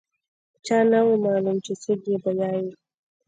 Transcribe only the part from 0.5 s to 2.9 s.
چا نه و معلوم چې څوک یې بیايي.